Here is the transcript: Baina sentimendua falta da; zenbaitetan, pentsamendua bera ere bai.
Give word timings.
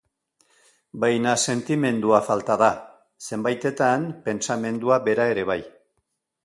Baina 1.03 1.33
sentimendua 1.49 2.21
falta 2.31 2.57
da; 2.63 2.71
zenbaitetan, 3.29 4.11
pentsamendua 4.29 5.03
bera 5.11 5.31
ere 5.37 5.47
bai. 5.55 5.63